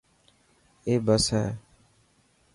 [0.85, 1.47] اي بس هي.